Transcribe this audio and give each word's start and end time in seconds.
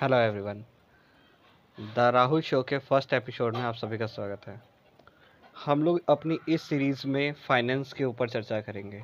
Hello 0.00 0.16
everyone 0.16 0.62
the 1.78 2.10
Rahul 2.14 2.40
show 2.40 2.62
के 2.62 2.76
first 2.78 3.12
episode 3.12 3.56
में 3.56 3.62
आप 3.62 3.74
सभी 3.74 3.98
का 3.98 4.06
स्वागत 4.06 4.46
है। 4.48 4.54
हम 5.64 5.82
लोग 5.82 6.00
अपनी 6.08 6.38
इस 6.48 6.62
सीरीज़ 6.62 7.06
में 7.06 7.32
फाइनेंस 7.32 7.92
के 7.92 8.04
ऊपर 8.04 8.28
चर्चा 8.28 8.60
करेंगे। 8.60 9.02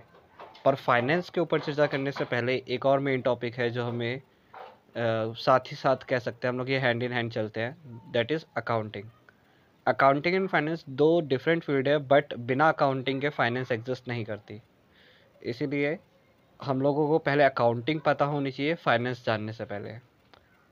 पर 0.65 0.75
फाइनेंस 0.75 1.29
के 1.31 1.41
ऊपर 1.41 1.61
चर्चा 1.61 1.87
करने 1.87 2.13
से 2.13 2.25
पहले 2.25 2.55
एक 2.69 2.87
और 2.87 3.01
मेन 3.01 3.21
टॉपिक 3.21 3.55
है 3.55 3.69
जो 3.71 3.85
हमें 3.85 4.17
आ, 4.17 4.21
साथ 5.35 5.61
ही 5.61 5.77
साथ 5.77 5.97
कह 5.97 6.19
सकते 6.19 6.47
हैं 6.47 6.53
हम 6.53 6.59
लोग 6.59 6.71
ये 6.71 6.79
हैंड 6.79 7.03
इन 7.03 7.13
हैंड 7.13 7.33
चलते 7.33 7.61
हैं। 7.61 8.01
That 8.13 8.33
is 8.33 8.45
accounting 8.57 9.11
accounting 9.87 10.35
and 10.35 10.49
finance 10.49 10.85
दो 10.89 11.21
डिफरेंट 11.21 11.65
फ़ील्ड 11.65 11.89
है 11.89 11.99
बट 11.99 12.35
बिना 12.35 12.69
अकाउंटिंग 12.69 13.21
के 13.21 13.29
फाइनेंस 13.29 13.73
एग्जिस्ट 13.73 14.09
नहीं 14.09 14.25
करती। 14.25 14.61
इसीलिए 15.43 15.99
हम 16.61 16.81
लोगों 16.81 17.09
को 17.09 17.19
पहले 17.19 17.45
अकाउंटिंग 17.45 18.01
पता 18.01 18.25
होनी 18.25 18.51
चाहिए 18.51 18.75
फाइनेंस 18.75 19.25
जानने 19.27 19.53
से 19.53 19.65
पहले। 19.65 20.16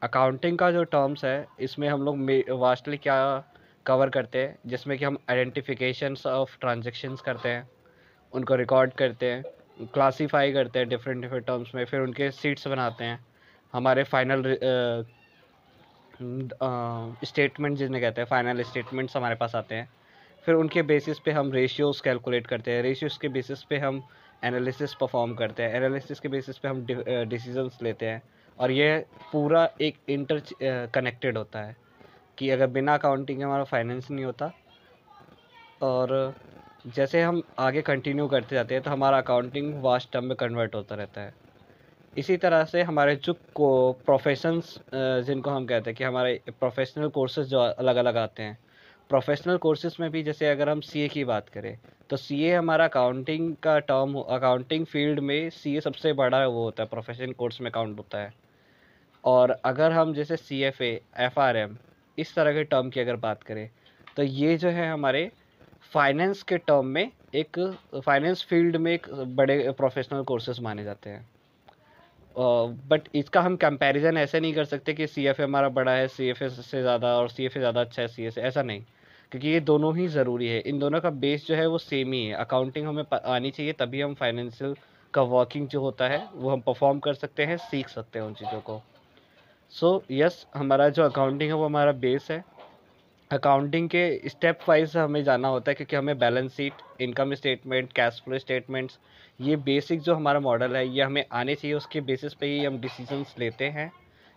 अकाउंटिंग 0.05 0.59
का 0.59 0.71
जो 0.71 0.85
टर्म्स 0.85 1.25
है, 1.25 1.47
इसमें 1.61 1.89
हम 1.89 2.03
लोग 2.03 2.31
वास्टली 2.61 2.97
क्या 2.97 3.17
कवर 3.87 4.11
करते 4.11 4.39
हैं, 4.39 4.57
जिसमें 4.67 4.97
कि 4.99 5.05
हम 5.05 5.19
आइडेंटिफिकेशन 5.31 6.17
ऑफ़ 6.27 6.59
ट्रांजेक्शन्स 6.61 7.21
करते 7.21 7.49
हैं, 7.49 7.69
उनको 8.33 8.55
रिकॉर्ड 8.55 8.93
करते 8.93 9.27
हैं 9.27 9.43
क्लासीफाई 9.93 10.53
करते 10.53 10.79
हैं 10.79 10.89
डिफरेंट 10.89 11.23
डिफरेंट 11.23 11.47
टर्म्स 11.47 11.75
में, 11.75 11.85
फिर 11.85 12.01
उनके 12.01 12.31
सीट्स 12.31 12.69
बनाते 12.69 13.05
हैं। 13.05 13.19
हमारे 13.75 14.03
फाइनल 14.05 14.43
स्टेटमेंट 17.25 17.77
जिन्हें 17.79 18.03
कहते 18.03 18.21
हैं 18.21 18.27
फाइनल 18.29 18.63
स्टेटमेंट्स 18.63 19.17
हमारे 19.17 19.35
पास 19.35 19.55
आते 19.57 19.75
हैं। 19.75 19.89
फिर 20.45 20.55
उनके 20.55 20.83
बेसिस 20.83 21.19
पे 21.19 21.31
हम 21.33 21.53
रेशियोज़ 21.53 22.03
कैलकुलेट 22.03 22.47
करते 22.47 22.71
हैं। 22.71 22.83
रेशियोज़ 22.83 23.19
के 23.21 23.29
बेसिस 23.29 23.63
पे 23.63 23.79
हम 23.79 24.03
एनालिसिस 24.45 24.95
परफॉर्म 24.95 25.35
करते 25.35 25.63
हैं। 25.63 25.75
एनालिसिस 25.75 26.21
के 26.21 26.29
बेसिस 26.29 26.59
पे 26.59 26.69
हम 26.69 26.85
डिसीजंस 27.29 27.79
लेते 27.83 28.07
हैं। 28.07 28.23
और 28.59 28.71
ये 28.71 28.99
पूरा 29.33 29.69
एक 29.83 29.97
इंटर 30.09 30.43
कनेक्टेड 30.95 31.39
होता 31.39 31.63
है 31.63 31.77
कि 32.39 32.51
अगर 32.51 32.67
बिना 32.67 32.95
अकाउंटिंग 32.95 33.39
के 33.39 33.45
हमारा 33.45 33.65
फाइनेंस 33.65 34.11
नहीं 34.11 34.25
होता। 34.25 34.51
और 35.83 36.35
जैसे 36.87 37.23
हम 37.23 37.43
आगे 37.59 37.83
कंटिन्यू 37.83 38.27
करते 38.29 38.55
जाते 38.55 38.75
हैं 38.75 38.83
तो 38.83 38.91
हमारा 38.91 39.19
अकाउंटिंग 39.19 39.83
वास्ट 39.83 40.13
टर्म 40.13 40.25
में 40.25 40.37
कन्वर्ट 40.37 40.75
होता 40.75 40.95
रहता 40.95 41.21
है। 41.21 41.35
इसी 42.17 42.37
तरह 42.37 42.65
से 42.65 42.83
हमारे 42.83 43.15
जो 43.17 43.33
को 43.55 43.71
प्रोफेशंस 44.07 44.79
जिनको 44.95 45.51
हम 45.51 45.67
कहते 45.67 45.91
हैं 45.91 45.97
कि 45.97 46.05
हमारे 46.05 46.41
प्रोफेशनल 46.51 47.09
कोर्सेज 47.09 47.47
जो 47.47 47.59
अलग 47.59 47.97
अलग 47.97 48.17
आते 48.17 48.43
हैं 48.43 48.59
प्रोफेशनल 49.15 49.57
कोर्सेज 49.57 49.97
में 50.01 50.11
भी 50.11 50.23
जैसे 50.23 50.49
अगर 50.51 50.69
हम 50.69 50.81
सीए 50.83 51.09
की 51.09 51.23
बात 51.25 51.49
करें 51.49 51.77
तो 52.11 52.17
सीए 52.17 52.55
हमारा 52.55 52.85
अकाउंटिंग 52.85 53.55
का 53.63 53.79
टर्म 53.81 54.15
अकाउंटिंग 54.19 54.87
फ़ील्ड 54.87 55.21
में 55.21 55.51
सीए 55.51 55.81
सबसे 55.81 56.13
बड़ा 56.13 56.47
वो 56.47 56.63
होता 56.65 56.83
है 56.83 56.89
प्रोफेशनल 56.89 57.33
कोर्स 57.33 57.61
में 57.61 57.71
काउंट 57.73 57.99
होता 57.99 58.19
है। 58.19 58.33
और 59.25 59.51
अगर 59.65 59.93
हम 59.93 60.15
जैसे 60.15 60.37
C 60.37 60.61
F 60.63 60.83
A 60.83 60.91
F 61.21 61.39
R 61.41 61.57
M 61.57 61.77
इस 62.19 62.35
तरह 62.35 62.53
के 62.53 62.65
टर्म 62.65 62.89
की 62.91 63.01
अगर 63.01 63.17
बात 63.19 63.43
करें 63.43 63.69
तो 64.17 64.23
ये 64.23 64.57
जो 64.57 64.69
है 64.71 64.89
हमारे 64.91 65.31
फाइनेंस 65.93 66.43
के 66.43 66.59
टर्म 66.61 66.87
में 66.87 67.11
एक 67.35 67.59
फाइनेंस 67.97 68.45
फ़ील्ड 68.49 68.77
में 68.77 68.93
एक 68.93 69.07
बड़े 69.37 69.71
प्रोफेशनल 69.73 70.23
कोर्सेज 70.25 70.61
माने 70.61 70.85
जाते 70.85 71.11
हैं। 71.11 71.25
बट 72.37 73.03
uh, 73.03 73.15
इसका 73.15 73.41
हम 73.41 73.57
कंपैरिजन 73.57 74.17
ऐसे 74.17 74.41
नहीं 74.41 74.55
कर 74.55 74.65
सकते 74.65 74.95
कि 74.95 75.07
सी 75.07 75.27
एफ़ 75.27 75.41
ए 75.43 75.45
हमारा 75.45 75.69
बड़ा 75.71 75.93
है 75.93 76.09
सी 76.09 76.29
एफ़ 76.29 76.43
ए 76.45 76.49
से 76.51 76.81
ज़्यादा 76.81 77.15
और 77.19 77.29
सी 77.29 77.45
एफ़ 77.45 77.59
ए 77.59 77.61
ज़्यादा 77.61 77.81
अच्छा 77.81 78.03
है 78.03 78.09
सी 78.09 78.25
एस 78.25 78.39
ऐसा 78.41 78.63
नहीं। 78.63 78.85
क्योंकि 79.35 79.49
ये 79.49 79.61
दोनों 79.61 79.97
ही 79.97 80.07
ज़रूरी 80.09 80.49
है। 80.49 80.59
इन 80.61 80.79
दोनों 80.79 81.01
का 81.01 81.11
बेस 81.11 81.47
जो 81.47 81.55
है 81.55 81.67
वो 81.67 81.79
सेम 81.79 82.13
ही 82.13 82.27
है। 82.27 82.35
अकाउंटिंग 82.35 82.87
हमें 82.87 83.05
आनी 83.15 83.51
चाहिए 83.51 83.73
तभी 83.73 84.01
हम 84.01 84.15
फाइनेंशियल 84.15 84.75
का 85.15 85.23
वर्किंग 85.23 85.67
जो 85.69 85.81
होता 85.81 86.09
है 86.09 86.23
वो 86.35 86.51
हम 86.51 86.61
परफॉर्म 86.61 86.99
कर 86.99 87.15
सकते 87.15 87.45
हैं 87.45 87.57
सीख 87.57 87.89
सकते 87.89 88.19
हैं 88.19 88.27
उन 88.27 88.35
चीज़ों 88.35 88.61
को। 88.61 88.81
सो 89.73 89.97
so, 89.99 90.05
यस 90.11 90.39
yes, 90.41 90.57
हमारा 90.57 90.89
जो 90.89 91.03
अकाउंटिंग 91.03 91.51
है 91.51 91.57
वो 91.57 91.65
हमारा 91.65 91.93
बेस 91.93 92.31
है। 92.31 92.45
अकाउंटिंग 93.31 93.89
के 93.89 94.29
स्टेप 94.29 94.59
वाइज 94.69 94.97
हमें 94.97 95.23
जाना 95.25 95.49
होता 95.49 95.71
है 95.71 95.75
क्योंकि 95.75 95.97
हमें 95.97 96.19
balance 96.19 96.53
sheet 96.53 97.01
income 97.01 97.35
statement 97.35 97.93
cash 97.93 98.23
flow 98.25 98.39
statements 98.39 98.99
ये 99.41 99.57
बेसिक 99.57 100.01
जो 100.01 100.15
हमारा 100.15 100.41
मॉडल 100.41 100.77
है 100.77 100.87
ये 100.89 101.03
हमें 101.03 101.25
आने 101.33 101.55
चाहिए। 101.55 101.77
उसके 101.77 102.01
बेसिस 102.03 102.35
पे 102.35 102.47
ही 102.47 102.65
हम 102.65 102.79
डिसीजंस 102.79 103.35
लेते 103.39 103.65
हैं। 103.69 103.91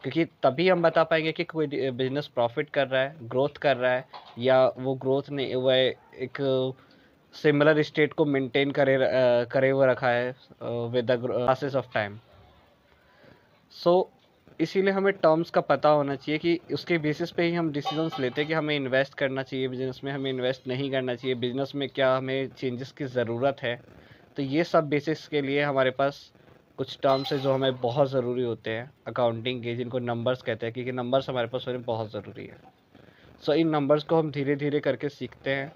क्योंकि 0.07 0.25
तभी 0.43 0.67
हम 0.69 0.81
बता 0.81 1.03
पाएँगे 1.03 1.31
कि 1.31 1.43
कोई 1.43 1.67
बिज़नेस 1.67 2.27
प्रॉफिट 2.35 2.69
कर 2.69 2.87
रहा 2.87 3.01
है 3.01 3.27
ग्रोथ 3.29 3.57
कर 3.61 3.77
रहा 3.77 3.91
है, 3.91 4.05
या 4.39 4.65
वो 4.77 4.93
ग्रोथ 4.95 5.29
नहीं 5.31 5.55
वो 5.55 5.71
एक 5.71 6.37
सिमिलर 7.35 7.81
स्टेट 7.83 8.13
को 8.13 8.25
मेंटेन 8.25 8.71
करे 8.71 8.97
करे 9.51 9.69
हुए 9.69 9.87
रखा 9.87 10.09
है 10.09 10.29
with 10.91 11.11
the 11.11 11.19
process 11.21 11.75
of 11.75 11.93
time 11.93 12.17
so 13.73 13.93
इसीलिए 14.59 14.93
हमें 14.93 15.11
टर्म्स 15.13 15.49
का 15.49 15.61
पता 15.61 15.89
होना 15.89 16.15
चाहिए 16.15 16.39
कि 16.39 16.59
उसके 16.73 16.97
बेसिस 16.97 17.31
पे 17.31 17.43
ही 17.43 17.53
हम 17.53 17.71
डिसीजंस 17.71 18.19
लेते 18.19 18.41
हैं 18.41 18.47
कि 18.47 18.53
हमें 18.53 18.75
इन्वेस्ट 18.75 19.13
करना 19.13 19.43
चाहिए 19.43 19.67
बिज़नेस 19.67 20.01
में, 20.03 20.11
हमें 20.11 20.29
इन्वेस्ट 20.31 20.67
नहीं 20.67 20.89
करना 20.91 21.15
चाहिए 21.15 21.35
बिज़नेस 21.35 21.71
में 21.75 21.87
क्या 21.89 22.15
हमें 22.15 22.47
चेंजेस 22.57 22.91
की 22.91 23.05
ज़रूरत 23.05 23.57
है। 23.63 23.75
तो 24.37 24.43
ये 24.43 24.63
सब 24.63 24.89
बेसिस 24.89 25.27
के 25.27 25.41
लिए 25.41 25.61
हमारे 25.63 25.91
पास 25.91 26.31
कुछ 26.77 26.97
टर्म्स 27.03 27.31
है 27.33 27.39
जो 27.39 27.53
हमें 27.53 27.79
बहुत 27.81 28.09
ज़रूरी 28.09 28.43
होते 28.43 28.71
हैं 28.71 28.89
अकाउंटिंग 29.07 29.61
के 29.63 29.75
जिनको 29.75 29.99
नंबर्स 29.99 30.41
कहते 30.41 30.65
हैं 30.65 30.73
क्योंकि 30.73 30.91
नंबर्स 30.91 31.29
हमारे 31.29 31.47
पास 31.47 31.65
होने 31.67 31.77
बहुत 31.85 32.11
ज़रूरी 32.11 32.45
है। 32.45 32.57
सो 33.43 33.51
so, 33.51 33.57
इन 33.57 33.69
नंबर्स 33.69 34.03
को 34.03 34.15
हम 34.15 34.31
धीरे 34.31 34.55
धीरे 34.55 34.79
करके 34.79 35.09
सीखते 35.09 35.49
हैं। 35.49 35.71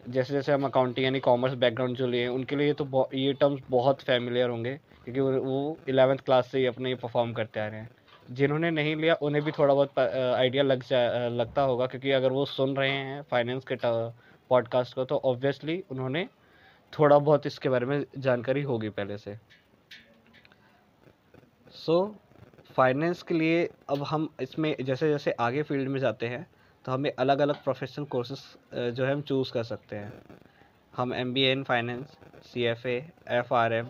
जैसे 0.00 0.32
जैसे 0.32 0.52
हम 0.52 0.64
अकाउंटिंग 0.64 1.04
यानी 1.04 1.20
कॉमर्स 1.20 1.54
बैकग्राउंड 1.54 1.96
जो 1.96 2.06
लिए 2.06 2.26
उनके 2.28 2.56
लिए 2.56 2.72
तो 2.72 3.08
ये 3.14 3.32
टर्म्स 3.32 3.62
बहुत 3.70 4.02
फेमिलियर 4.02 4.48
होंगे 4.50 4.74
क्योंकि 5.04 5.20
वो 5.20 5.76
इलेवेंथ 5.88 6.18
क्लास 6.18 6.50
से 6.50 6.58
ही 6.58 6.66
अपने 6.66 6.88
ये 6.88 6.94
परफॉर्म 6.94 7.32
करते 7.32 7.60
आ 7.60 7.66
रहे 7.66 7.80
हैं। 7.80 7.90
जिन्होंने 8.28 8.70
नहीं 8.70 8.96
लिया 8.96 9.14
उन्हें 9.22 9.44
भी 9.44 9.52
थोड़ा 9.52 9.74
बहुत 9.74 9.98
आइडिया 9.98 10.62
लग 10.62 10.82
जा 10.82 11.28
लगता 11.28 11.62
होगा 11.62 11.86
क्योंकि 11.86 12.10
अगर 12.12 12.32
वो 12.32 12.44
सुन 12.46 12.76
रहे 12.76 12.90
हैं 12.90 13.22
फाइनेंस 13.30 13.64
के 13.64 13.76
पॉडकास्ट 13.82 14.94
को 14.94 15.04
तो 15.04 15.20
ऑब्वियसली 15.24 15.82
उन्होंने 15.90 16.26
थोड़ा 16.92 17.18
बहुत 17.18 17.46
इसके 17.46 17.68
बारे 17.68 17.86
में 17.86 18.04
जानकारी 18.18 18.62
होगी 18.62 18.88
पहले 18.90 19.18
से। 19.18 19.36
सो 21.90 21.96
so, 21.98 22.74
फाइनेंस 22.74 23.22
के 23.22 23.34
लिए 23.34 23.62
अब 23.90 24.02
हम 24.02 24.28
इसमें 24.42 24.74
जैसे 24.84 25.08
जैसे 25.10 25.30
आगे 25.40 25.62
फ़ील्ड 25.62 25.88
में 25.88 25.98
जाते 26.00 26.26
हैं 26.26 26.46
तो 26.84 26.92
हमें 26.92 27.10
अलग 27.18 27.38
अलग 27.38 27.62
प्रोफेशनल 27.64 28.04
कोर्सेस 28.06 28.42
जो 28.74 29.04
है 29.04 29.12
हम 29.12 29.22
चूज़ 29.22 29.52
कर 29.52 29.62
सकते 29.64 29.96
हैं। 29.96 30.12
हम 30.94 31.14
M 31.14 31.32
B 31.34 31.42
A 31.42 31.52
in 31.52 31.62
finance 31.64 32.16
C 32.52 32.64
F 32.64 32.86
A 32.88 32.94
F 33.38 33.52
R 33.54 33.72
M 33.72 33.88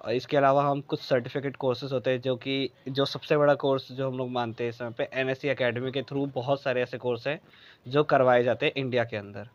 और 0.00 0.12
इसके 0.12 0.36
अलावा 0.36 0.64
हम 0.64 0.80
कुछ 0.80 1.00
सर्टिफिकेट 1.00 1.56
कोर्सेज 1.56 1.92
होते 1.92 2.10
हैं 2.10 2.20
जो 2.20 2.36
कि 2.36 2.56
जो 2.88 3.04
सबसे 3.04 3.36
बड़ा 3.36 3.54
कोर्स 3.66 3.92
जो 3.92 4.08
हम 4.10 4.18
लोग 4.18 4.30
मानते 4.30 4.64
हैं 4.64 4.70
इस 4.70 4.78
समय 4.78 4.94
पे 4.98 5.08
एन 5.20 5.30
एस 5.30 5.40
सी 5.40 5.48
अकेडमी 5.48 5.92
के 5.92 6.02
थ्रू 6.02 6.26
बहुत 6.34 6.62
सारे 6.62 6.82
ऐसे 6.82 6.98
कोर्स 6.98 7.26
हैं 7.26 7.38
जो 7.86 8.04
करवाए 8.14 8.42
जाते 8.42 8.66
हैं 8.66 8.72
इंडिया 8.76 9.04
के 9.04 9.16
अंदर। 9.16 9.48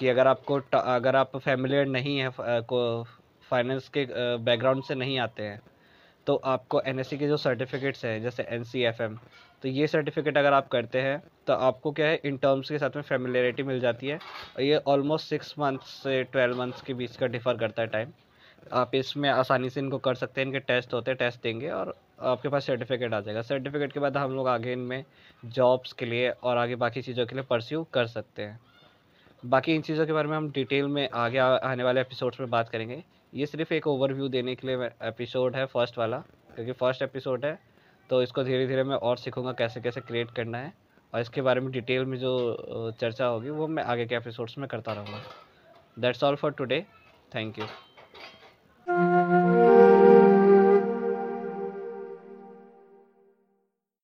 कि 0.00 0.08
अगर 0.08 0.26
आपको 0.26 0.60
अगर 0.78 1.16
आप 1.16 1.36
फैमिलियर 1.38 1.86
नहीं 1.88 2.18
है 2.18 2.30
फाइनेंस 3.50 3.88
के 3.88 4.06
बैकग्राउंड 4.44 4.82
से 4.84 4.94
नहीं 4.94 5.18
आते 5.18 5.42
हैं 5.42 5.60
तो 6.26 6.34
आपको 6.46 6.80
एन 6.82 7.02
के 7.10 7.28
जो 7.28 7.36
सर्टिफिकेट्स 7.38 8.04
हैं, 8.04 8.20
जैसे 8.22 8.42
एनसीएफएम 8.50 9.18
तो 9.62 9.68
ये 9.68 9.86
सर्टिफिकेट 9.86 10.38
अगर 10.38 10.52
आप 10.52 10.68
करते 10.68 11.00
हैं 11.00 11.22
तो 11.46 11.52
आपको 11.52 11.92
क्या 11.92 12.06
है 12.06 12.20
इन 12.24 12.36
टर्म्स 12.36 12.70
के 12.70 12.78
साथ 12.78 12.96
में 12.96 13.02
फेमिलियरिटी 13.02 13.62
मिल 13.62 13.80
जाती 13.80 14.06
है 14.06 14.16
और 14.16 14.62
ये 14.62 14.76
ऑलमोस्ट 14.88 15.28
सिक्स 15.28 15.54
मंथ्स 15.58 15.90
से 16.02 16.22
ट्वेल्व 16.24 16.58
मंथ्स 16.58 16.82
के 16.82 16.94
बीच 16.94 17.16
का 17.16 17.26
डिफ़र 17.26 17.56
करता 17.56 17.82
है 17.82 17.88
टाइम 17.88 18.12
आप 18.72 18.94
इसमें 18.94 19.28
आसानी 19.28 19.70
से 19.70 19.80
इनको 19.80 19.98
कर 19.98 20.14
सकते 20.14 20.40
हैं, 20.40 20.46
इनके 20.46 20.58
टेस्ट 20.60 20.92
होते 20.94 21.10
हैं 21.10 21.18
टेस्ट 21.18 21.42
देंगे 21.42 21.68
और 21.70 21.94
आपके 22.22 22.48
पास 22.48 22.66
सर्टिफिकेट 22.66 23.14
आ 23.14 23.20
जाएगा। 23.20 23.42
सर्टिफिकेट 23.42 23.92
के 23.92 24.00
बाद 24.00 24.16
हम 24.16 24.34
लोग 24.34 24.48
आगे 24.48 24.72
इनमें 24.72 25.04
जॉब्स 25.44 25.92
के 25.92 26.06
लिए 26.06 26.30
और 26.30 26.58
आगे 26.58 26.76
बाकी 26.76 27.02
चीज़ों 27.02 27.26
के 27.26 27.34
लिए 27.34 27.44
परस्यू 27.50 27.82
कर 27.94 28.06
सकते 28.06 28.42
हैं। 28.42 28.58
बाकी 29.42 29.74
इन 29.74 29.82
चीज़ों 29.82 30.06
के 30.06 30.12
बारे 30.12 30.28
में 30.28 30.36
हम 30.36 30.50
डिटेल 30.52 30.86
में 30.88 31.08
आगे 31.10 31.38
आने 31.38 31.82
वाले 31.82 32.00
एपिसोड्स 32.00 32.40
में 32.40 32.50
बात 32.50 32.68
करेंगे। 32.68 33.02
ये 33.32 33.46
सिर्फ़ 33.46 33.72
एक 33.74 33.86
ओवरव्यू 33.86 34.28
देने 34.28 34.54
के 34.54 34.66
लिए 34.66 34.86
एपिसोड 35.08 35.56
है 35.56 35.64
फ़र्स्ट 35.66 35.98
वाला, 35.98 36.18
क्योंकि 36.54 36.72
फ़र्स्ट 36.72 37.02
एपिसोड 37.02 37.44
है 37.44 37.58
तो 38.10 38.22
इसको 38.22 38.44
धीरे 38.44 38.66
धीरे 38.66 38.84
मैं 38.84 38.96
और 38.96 39.16
सीखूँगा 39.18 39.52
कैसे 39.52 39.80
कैसे 39.80 40.00
क्रिएट 40.00 40.30
करना 40.30 40.58
है, 40.58 40.72
और 41.12 41.20
इसके 41.20 41.42
बारे 41.42 41.60
में 41.60 41.70
डिटेल 41.72 42.04
में 42.04 42.18
जो 42.18 42.90
चर्चा 43.00 43.26
होगी, 43.26 43.50
वो 43.50 43.66
मैं 43.68 43.82
आगे 43.84 44.06
के 44.06 44.14
एपिसोड्स 44.14 44.58
में 44.58 44.68
करता 44.68 44.92
रहूँगा। 44.92 45.22
That's 45.98 46.24
all 46.24 46.36
for 46.36 46.52
today 46.52 46.84
thank 47.34 47.58
you 47.58 47.64